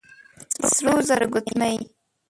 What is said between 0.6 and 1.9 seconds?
سرو زرو ګوتمۍ،